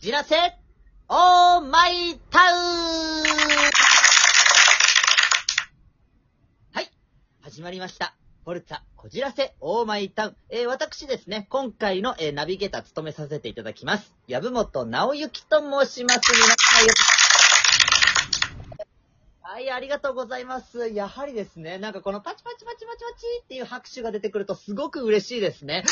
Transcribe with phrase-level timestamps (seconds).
[0.00, 0.34] じらせ、
[1.10, 3.22] オーマイタウン
[6.72, 6.90] はい、
[7.42, 8.14] 始まりました。
[8.46, 10.36] フォルツァ、こじらせ、オーマイタウン。
[10.48, 14.14] えー私ですね、今回の、えーナビゲーター務めさせていただきます。
[14.26, 16.32] 籔本直之と申します。
[16.32, 16.94] 皆さんよ
[19.42, 20.88] はい、ありがとうございます。
[20.88, 25.84] やはりですね、なんかこのパチパチパチパチパチっていう拍手が出てくるとすごく嬉しいですね。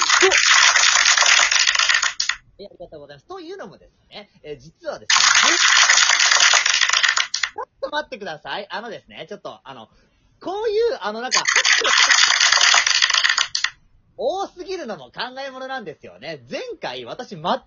[2.59, 3.27] ありがとうございます。
[3.27, 5.25] というのもですね、え実はですね、
[7.55, 8.67] ちょっと待ってください。
[8.69, 9.89] あのですね、ちょっと、あの、
[10.41, 11.41] こういう、あの、なんか、
[14.17, 16.45] 多すぎるのも考え物なんですよね。
[16.51, 17.61] 前回私全くもっ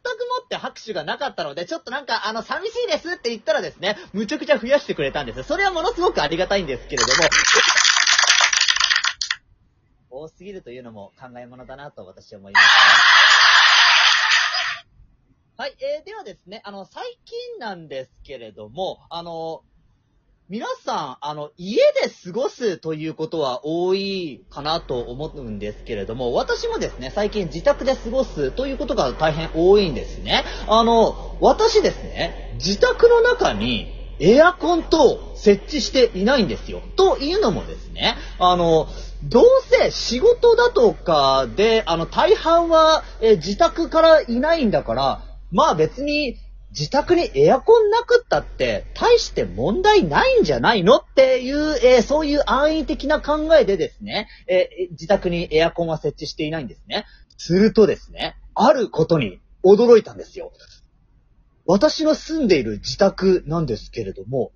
[0.49, 5.44] て拍手がなかったので、ちょっとなんか、あの、寂しいですって言ったらですね、むちゃくちゃ増やしてくれたんです。
[5.44, 7.30] それはものすごくありがたいんですけれども、
[10.10, 13.11] 多すぎるというのも考え物だなと私は思いますね。
[15.62, 19.62] はい、えー、ではですね、あの、最近なんですけれども、あの、
[20.49, 30.46] 皆さん、あの、家で過ごすということは多いかなと思うんですけれども、私もですね、最近自宅で過ごすということが大変多いんですね。
[30.68, 36.82] あの、私ですね、自宅の中にエアコンと設置していないんですよ。
[36.96, 38.88] というのもですね、あの、
[39.26, 46.38] どうせ仕事だとかで、あの、大半は、え自宅からいないんだから、まあ別に
[46.71, 57.05] 自宅にエアコンなくったって大して問題ないんじゃないのっていう、えーそういう安易的な考えでですね、えー自宅にエアコンは設置していないんですね。
[57.38, 60.54] するとですね、あることに驚いたんですよ。
[61.66, 64.52] 私の住んでいる自宅なんですけれども、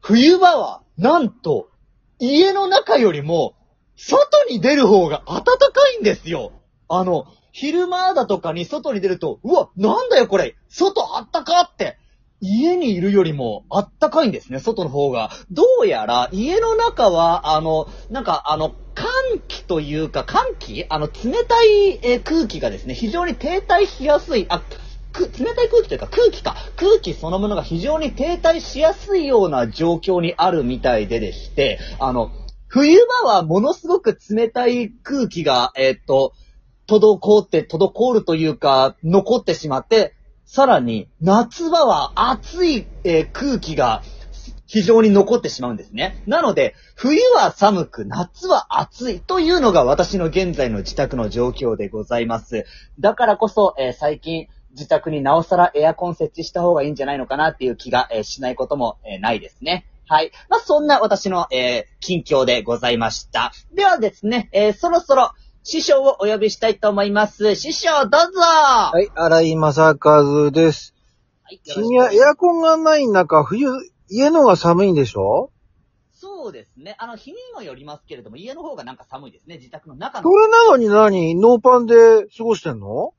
[0.00, 1.70] 冬場はなんと
[2.18, 3.54] 家の中よりも
[3.96, 5.54] 外に出る方が暖か
[5.98, 6.52] いんですよ。
[6.88, 7.26] あの、
[7.58, 11.96] 昼間だとかに外に出ると、うわ、なんだよこれ、外あったかって、
[12.38, 15.30] 家にいるよりもあったかいんですね、外の方が。
[15.50, 20.84] どうやら、家の中は、あの、なんか、あの、寒気というか、寒気？
[20.90, 24.62] あの、冷たいえ空気がですね、非常に停滞しやすい、あ、
[25.14, 26.56] 冷たい空気というか空気か。
[26.76, 32.32] 空気そのものが非常に停滞しやすいような状況にあるみたいででして、あの、
[32.68, 36.34] 冬場はものすごく冷たい空気が、えーっと、
[36.86, 40.14] 滞って、滞るというか、残ってしまって、
[40.44, 44.02] さらに、夏場は暑い、えー空気が
[44.66, 46.22] 非常に残ってしまうんですね。
[46.26, 52.64] なので、冬は寒く、夏は暑いというのが私の現在の自宅の状況でございます。
[53.00, 59.86] だからこそ、えー最近、自宅になおさらエアコン設置した方がいいんじゃないのかなっていう気が、えーしないことも、えーないですね。
[60.08, 60.30] はい。
[60.48, 63.52] まあ、そんな私の、えー近況でございました。
[63.74, 65.32] ではですね、えーそろそろ、
[65.68, 67.56] 師匠をお呼びしたいと思います。
[67.56, 70.94] 師匠、どうぞははい、荒井正和です。
[71.50, 71.58] い。
[71.58, 73.66] 君はエアコンがない中、冬、
[74.08, 75.50] 家のが寒いんでしょ？
[76.14, 76.94] そうですね。
[77.00, 79.56] あの、日にもよりますけれども、家の方がなんか寒いですね。
[79.56, 80.36] 自宅の中のそ。
[80.36, 81.34] れなのに何？
[81.34, 83.12] ノーパンで過ごしてんの？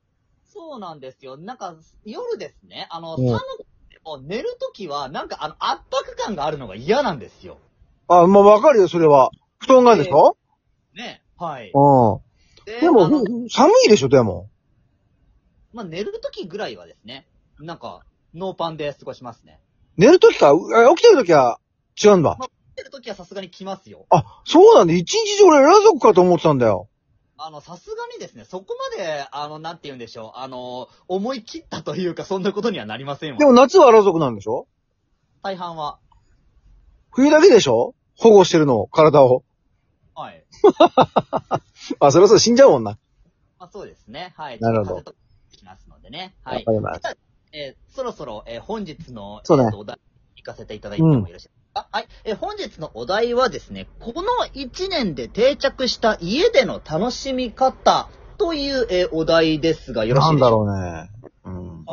[0.50, 1.36] そうなんですよ。
[1.36, 1.74] なんか、
[2.06, 2.88] 夜ですね。
[2.90, 7.58] あの、うん寒くても寝るときは、なんかあの、圧迫感があるのが嫌なんですよ。
[8.08, 9.32] あ、まあ、わかるよ、それは。
[9.58, 10.38] 布団がでしょ、
[10.96, 11.22] ね。
[11.36, 11.68] はい。
[11.68, 12.27] うでん。
[12.80, 14.48] でもあの、ふ寒いでしょ、でも。
[15.72, 17.26] まあ、寝るときぐらいはですね、
[17.60, 18.02] なんか、
[18.34, 19.60] ノーパンで過ごしますね。
[19.96, 21.60] 寝るときか、うあ起きてるときは
[22.02, 22.36] 違うんだ。
[22.76, 24.06] 寝るときはさすがに来ますよ。
[24.10, 24.92] あ、そうなんだ。
[24.94, 26.88] 一日中俺、ラ族かと思ってたんだよ。
[27.36, 30.38] あの、さすがにですね、そこまで、あの、なんて言うんでしょう。
[30.38, 33.44] あの、思い切ったというか、そんなことにはなりませんわで。
[33.44, 34.66] も夏はラ族なんでしょ？
[35.42, 35.98] 大半は。
[37.10, 37.94] 冬だけでしょ？
[38.16, 39.44] 保護してるの、体を。
[40.18, 40.44] はい。
[42.00, 42.98] あ、それはそう死んじゃうもんな。
[43.58, 44.34] まあ、そうですね。
[44.36, 44.58] はい。
[44.60, 45.14] なるほど
[45.52, 46.34] きますのでね。
[46.44, 46.58] はい。
[46.58, 47.00] わかります。
[47.52, 49.98] えーそろそろ、えー本日の、そうねえーとお題、
[50.36, 52.08] 行かせていただいてもよろしいですか、はい。
[52.24, 54.22] えー本日のお題はですね、この
[54.54, 58.08] 1年で定着した家での楽しみ方
[58.38, 60.72] という、えーお題ですが、よろしいでしょうか？
[60.74, 61.30] なんだろうね。
[61.44, 61.84] うん。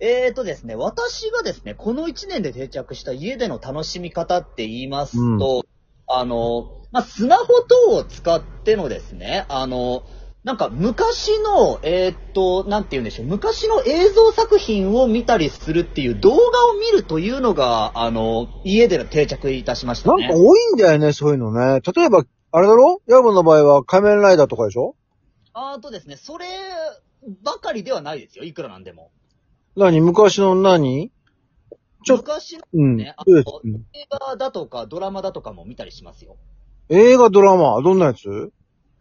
[0.00, 5.64] えーとですね、私がですね、この1年で定着した家での楽しみ方って言いますと、
[6.06, 10.04] あの、まあ、スマホ等を使ってのですね、あの、
[10.44, 16.36] なんか昔の、えーっと、なんて言うんでしょう、昔の映像作品を見たりするっていう動画
[16.70, 20.28] を見るというのが、あの、家での定着いたしましたね。
[20.28, 21.80] なんか多いんだよね、そういうのね。
[21.80, 23.02] 例えば、あれだろ？
[23.06, 24.96] ヤブの場合は仮面ライダーとかでしょ？
[25.52, 26.46] あとですね、それ
[27.42, 29.10] ばかりではないですよ、いくらなんでも。
[29.76, 30.00] 何？
[30.00, 31.12] 昔の何？
[32.04, 32.96] ちょ昔のうん。
[32.96, 33.42] ねうん
[33.92, 36.36] 映画だとかドラマだとかも見たりしますよ。
[36.90, 38.50] 映画、ドラマ、どんなやつ？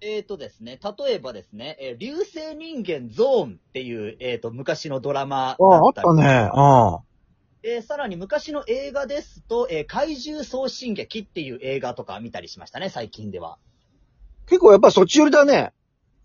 [0.02, 6.24] えーとですね、例えばですね、えー流星人間ゾーンっていう、えーと、昔のドラマああ、あったね。
[6.52, 7.02] ああ。
[7.64, 13.58] えーさらに昔の映画ですと、えー怪獣送信劇っていう映画とか見たりしましたね、最近では。
[14.48, 15.72] 結構やっぱそっち寄りだね。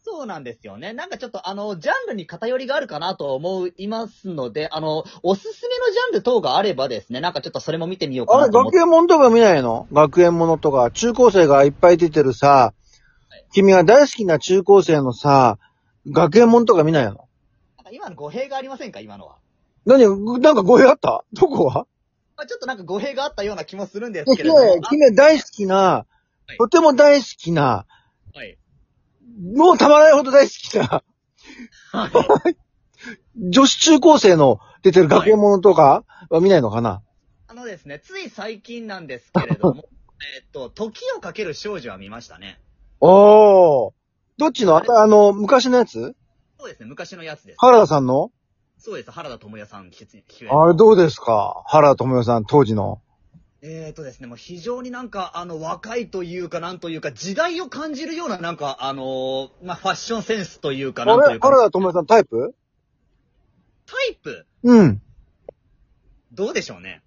[0.05, 0.93] そうなんですよね。
[0.93, 8.79] なんかちょっとあの、ジャンルに偏りがあるかなと思いますので、あの、おすすめのジャンル等があればですね、なんかちょっとそれも見てみようかあれ、なと思って。
[8.79, 9.87] 学園もんとか見ないの？
[9.93, 12.75] 学園ものとか、中高生がいっぱい出てるさ、
[13.53, 15.59] 君が大好きな中高生のさ、
[16.11, 17.11] 学園もんとか見ないの？
[17.11, 17.29] なんか
[17.93, 18.99] 今の語弊がありませんか？
[18.99, 19.37] 今のは。
[19.87, 20.05] 何？
[20.41, 21.25] なんか語弊あった？
[21.33, 21.87] どこは
[22.37, 24.81] まあ、ちょっとなんか語弊があったような気もするんですけれ君ども。
[24.83, 26.07] 君は大好きな、
[26.53, 27.87] いとても大好きな、
[28.35, 28.59] あはい。
[29.41, 31.03] もうたまらないほど大好きな、
[31.93, 32.09] は
[32.51, 32.57] い。
[33.37, 37.03] 女子中高生の出てる学園ものとかは見ないのかな、
[37.49, 39.85] あのですね、つい最近なんですけれども、
[40.37, 42.61] えっと、時をかける少女は見ましたね。
[43.01, 43.93] おー。
[44.39, 44.77] どっちの？
[44.77, 46.15] あたあの、昔のやつ？
[46.59, 47.57] そうですね、昔のやつです。
[47.59, 48.31] 原田さんの？
[48.79, 49.91] そうです、原田智也さん。
[50.51, 51.63] あれどうですか？
[51.67, 53.01] 原田智代さん、当時の。
[53.65, 62.55] えーとですね、もう非常になんか、あの、若いというか、なんというか、時代を感じるような、なんか、あのーまあ、ファッションセンスというか、あなんというか、れ原田智代さんタイプ？
[63.87, 65.01] タイプ、うん。
[66.33, 67.03] どうでしょうね。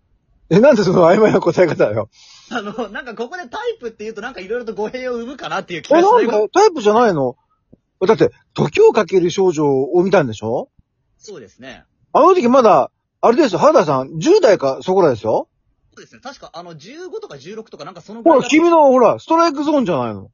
[0.49, 2.09] え、なんでその曖昧な答え方よ。
[2.49, 7.35] あの、なんかここでタイプって言うとなんかいろいろと語弊を生むかなっていう気え、がしなんないでタイプじゃないの？
[8.07, 10.69] だって、時をかける少女を見たんでしょ？
[11.17, 11.83] そうですね。
[12.13, 15.49] あの時まだ、あれですよ、原田さん、10代かそこらですよ。
[15.95, 16.21] そうですね。
[16.21, 20.29] 確か、あの、15とか16とかなんかそのほら、ぐらいだ君の、ほら、ストライクゾーンじゃないの。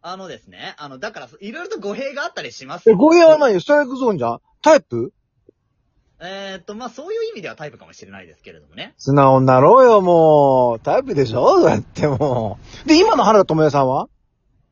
[0.00, 5.12] あのですね、あの、だから、いろいろと語弊があったりしますえ、語弊はないよ、ストライクゾーンじゃんタイプ？
[6.20, 8.94] えーっと、まあ、そういう意味ではタイプかもしれないですけれどもね。
[8.96, 10.80] 素直になろうよ、もう。
[10.80, 11.60] タイプでしょ？
[11.60, 12.88] だってもう。
[12.88, 14.08] で、今の原田智代さんは？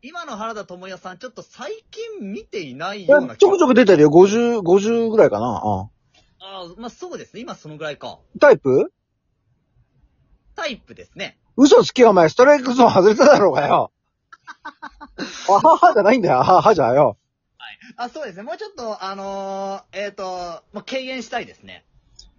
[0.03, 5.63] 今の原田智也さん、ちょっと最近見ていないえようなちょくちょく出てるよ、50、50ぐらいかな。
[5.65, 5.91] うん
[6.39, 7.41] ああ、まあ、そうですね。
[7.41, 8.19] 今そのぐらいか。
[8.41, 8.93] タイプ？
[10.57, 11.39] タイプですね。
[11.57, 12.29] 嘘つけよ、お前。
[12.29, 13.93] ストライクゾーン外れただろうがよ。
[15.49, 17.17] あははじゃないんだよ、あははじゃよ。
[17.97, 18.43] あ、そうですね。
[18.43, 20.25] もうちょっと、あのー、えーっと、
[20.73, 21.85] まあ、敬遠したいですね。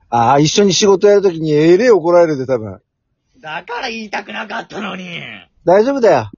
[0.10, 2.82] ああ、一緒に仕事やるときにえれえ怒られるで、多分。
[3.40, 5.22] だから言いたくなかったのに。
[5.66, 6.32] 大丈夫だよ。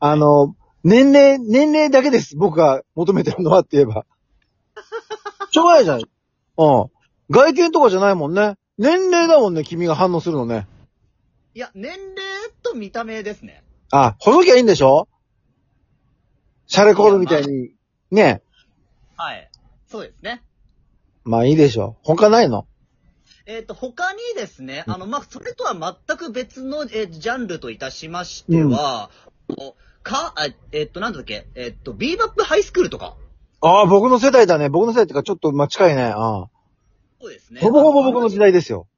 [0.00, 2.36] あの、年齢、年齢だけです。
[2.36, 4.04] 僕が求めてるのはって言えば。
[5.50, 5.98] しょうがないじゃん。
[5.98, 6.06] うん。
[7.30, 8.56] 外見とかじゃないもんね。
[8.78, 10.66] 年齢だもんね、君が反応するのね。
[11.56, 12.22] いや、年齢
[12.62, 13.64] と見た目ですね。
[13.90, 15.08] あ、細きゃいいんでしょ？
[16.66, 17.70] シャレコードみたいに。
[18.10, 18.42] ね
[19.16, 19.50] はい。
[19.88, 20.42] そうですね。
[21.24, 21.96] まあいいでしょ。
[22.02, 22.66] 他ないの？
[23.46, 25.72] えっ、と、他にですね、あの、まあ、それとは
[26.06, 29.08] 全く別の、えージャンルといたしましては、
[29.48, 33.16] おか、あえっ、と、なんだっけ、えっ、と、ビーバップハイスクールとか。
[33.62, 34.68] ああ、僕の世代だね。
[34.68, 36.02] 僕の世代っていうかちょっと、まあ、近いね。
[36.14, 36.48] あ
[37.18, 37.60] そうですね。
[37.62, 38.88] あほぼほぼ僕の時代ですよ。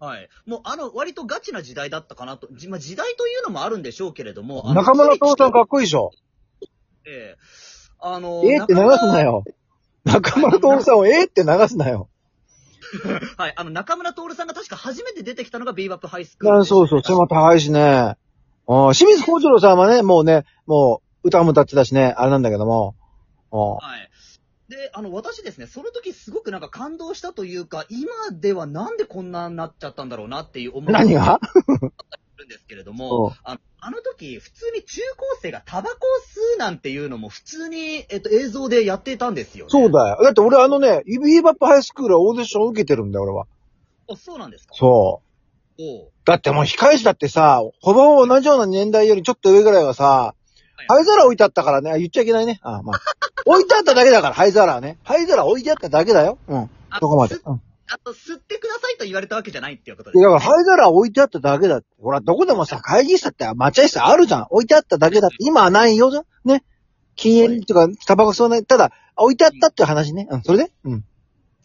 [0.00, 0.28] はい。
[0.46, 2.48] もう、あの、割とガチな時代だったかなと。
[2.52, 4.62] じまあ、時代というのもあるんでしょうけれども。
[4.64, 6.10] あの中村徹さんかっこいいでしょ。
[7.06, 7.36] ええ
[7.98, 9.20] あのええって流すな。
[9.20, 9.44] よ。
[10.04, 12.08] 中村徹さんをええって流すなよ。
[13.36, 13.52] はい。
[13.56, 17.80] あの、中村徹さんが確か初めて出てきたのがビーバップハイスクールね、そうそう、背も高いしね。
[17.82, 18.16] あ
[18.66, 22.94] あ清水幸次郎さんはね、もうね、もう歌も歌ってたしね、あれなんだけども。
[23.52, 24.09] ああはい。
[24.80, 31.38] で、あの、私ですね、その時すごくなんか感動したというか、今ではなんでこんなになっちゃったんだろうなっていう思い何が？
[32.38, 39.70] るんですけれどうもん、あのあの時、普通に中高生がタバコを吸うなんていうのも普通に、えっと、映像でやっていたんですよ、ね。
[39.70, 40.18] そうだよ。
[40.22, 43.44] だって俺あのね、ビーバップハイスクールはオーディション受けてるんだよ、俺は。
[44.10, 44.74] あ、そうなんですか？
[44.74, 45.20] そ
[45.78, 45.82] う。
[45.82, 50.39] おうだってもう控え室だってさ、ほぼほぼ同じような年代よりちょっと上ぐらいはさ、い
[50.88, 52.60] 灰皿置いてあったからね、あ言っちゃいけないね。
[52.62, 53.00] あまあ。
[53.46, 54.98] 置いてあっただけだから、灰皿はね。
[55.04, 56.38] 灰皿置いてあっただけだよ。
[56.48, 56.70] うん。
[56.90, 57.36] あそこまで。
[57.36, 57.62] すうん。
[57.92, 60.34] あと、吸ってくださいと言われたわけじゃないっていうことです、いや、ね。
[60.34, 61.86] だから灰皿置いてあっただけだって。
[62.00, 64.46] ほら、どこでもさ、会議室だって待合室あるじゃん。
[64.50, 65.36] 置いてあっただけだって。
[65.40, 66.10] 今はないよ。
[66.44, 66.64] ね。
[67.16, 68.64] 禁煙とか、タバコ吸わない。
[68.64, 70.28] ただ、置いてあったっていう話ね。
[70.30, 70.72] うん、それで？
[70.84, 71.04] うん。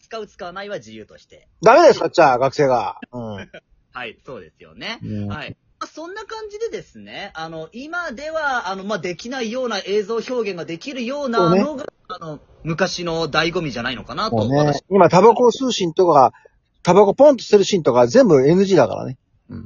[0.02, 1.48] 使う使わないは自由として。
[1.62, 2.98] ダメですか、じゃあ、学生が。
[3.12, 3.50] うん。
[3.92, 4.98] はい、そうですよね。
[5.02, 5.56] うんはい。
[5.78, 16.32] まあそんな感じでですね、あの、今では、あの、まあ、できないような映像表現ができるようなのが、あの、昔の醍醐味じゃないのかなと、ね私、今タバコを吸うシーンとか、
[16.82, 19.18] タバコポンと捨てるシーンとか全部 NG だからね。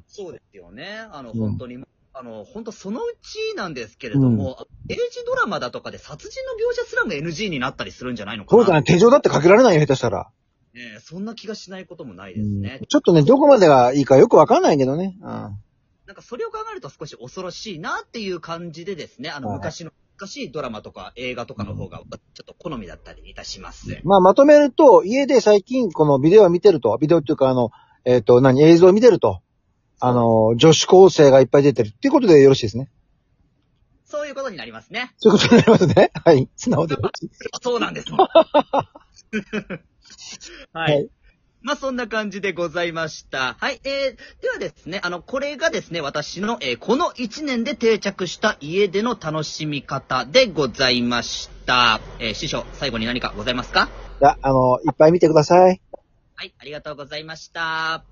[0.08, 1.06] そうですよね。
[1.12, 8.62] あの、うん本当に、あの、本当そのうちなんですけれども、エイジドラマだとかで殺人の描写すらも NG になったりするんじゃないのかな。
[8.64, 10.30] そうだね、手錠だってかけられないよ、下手したら。
[10.74, 12.86] ねそんな気がしないこともないうんですね。
[12.86, 15.16] ちょっとね、どこまでがいいかよくわかんないけどね。
[15.20, 15.56] うん。
[16.10, 22.04] なんかそれを考えると少し恐ろしいなっていう感じでですね、あの、はい昔の難しいドラマとか映画とかの方が、ちょ
[22.42, 24.00] っと好みだったりいたします。
[24.02, 27.70] まあ、まとめると、家で最近このビデオを見てると、ビデオっていうかあの、
[28.04, 29.40] えっ、と、何、映像を見てると、
[30.00, 32.90] あの、女子高生がいっぱい出てるっていうことでよろしいですね。
[34.04, 35.14] そういうことになりますね。
[35.18, 36.10] そういうことになりますね。
[36.24, 36.48] はい。
[36.56, 37.30] 素直でよろしい。
[37.62, 38.08] そうなんです。
[40.72, 40.90] はい。
[40.90, 41.08] はい
[41.62, 43.54] まあ、そんな感じでございました。
[43.58, 43.80] はい。
[43.84, 52.00] えー、ではですね、あの、これがですね、私の、えーこの1年で定着した家での楽しみ方でございました。
[52.18, 53.88] えー師匠、最後に何かございますか？
[54.20, 55.80] いや、あの、いっぱい見てください。
[56.34, 57.60] はい、ありがとうございました。
[57.62, 58.04] は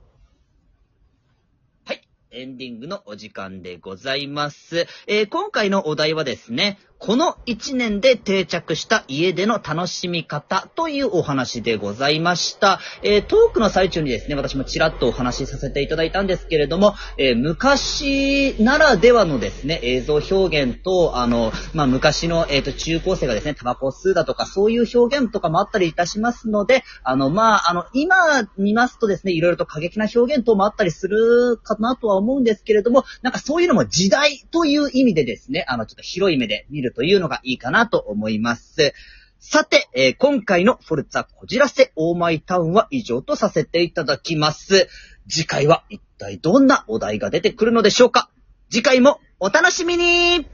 [1.94, 4.86] い、エンディングのお時間でございます。
[5.06, 12.80] えー今回のお題はですね、この1年で定着した家での楽しみ方というお話でございました。
[13.02, 28.16] えートークの最中にですね、私もちらっとお話しさせていただいたんですけれども、えー昔ならではのですね、映像表現と、あの、まあ、昔の、えっ、と、中高生がですね、タバコを吸うだとか、そういう表現とかもあったりいたしますので、あの、まあ、あの、今
[28.56, 38.94] 見ますとですね、いろいろと過激な表現等もあったりするかなとは思うんですけれども、なんかそういうのも時代という意味でですね、あの、ちょっと広い目で見るるというのがいいかなと思います。
[39.40, 44.88] さて、えー今回のフォルツァこじらせオーマイタウンは以上とさせていただきます。
[45.28, 48.30] 次回は一体どんなお題が出てくるのでしょうか
[48.70, 50.46] 次回もお楽しみに